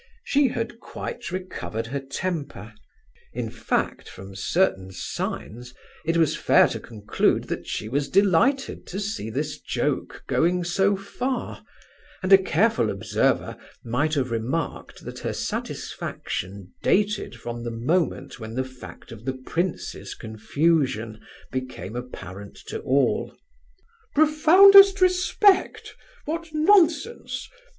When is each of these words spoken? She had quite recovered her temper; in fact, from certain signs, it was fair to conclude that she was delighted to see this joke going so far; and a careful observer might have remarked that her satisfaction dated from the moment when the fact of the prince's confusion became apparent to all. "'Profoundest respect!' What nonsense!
She 0.23 0.47
had 0.47 0.79
quite 0.79 1.29
recovered 1.31 1.85
her 1.85 1.99
temper; 1.99 2.73
in 3.33 3.51
fact, 3.51 4.09
from 4.09 4.35
certain 4.35 4.89
signs, 4.91 5.75
it 6.03 6.17
was 6.17 6.35
fair 6.35 6.67
to 6.69 6.79
conclude 6.79 7.43
that 7.49 7.67
she 7.67 7.87
was 7.87 8.09
delighted 8.09 8.87
to 8.87 8.99
see 8.99 9.29
this 9.29 9.59
joke 9.59 10.23
going 10.25 10.63
so 10.63 10.95
far; 10.95 11.63
and 12.23 12.33
a 12.33 12.39
careful 12.39 12.89
observer 12.89 13.55
might 13.83 14.15
have 14.15 14.31
remarked 14.31 15.05
that 15.05 15.19
her 15.19 15.33
satisfaction 15.33 16.73
dated 16.81 17.35
from 17.35 17.63
the 17.63 17.69
moment 17.69 18.39
when 18.39 18.55
the 18.55 18.63
fact 18.63 19.11
of 19.11 19.23
the 19.25 19.33
prince's 19.35 20.15
confusion 20.15 21.19
became 21.51 21.95
apparent 21.95 22.55
to 22.69 22.79
all. 22.79 23.37
"'Profoundest 24.15 24.99
respect!' 24.99 25.95
What 26.25 26.49
nonsense! 26.53 27.47